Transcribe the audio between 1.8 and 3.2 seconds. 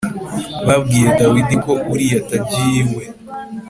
Uriya atagiye iwe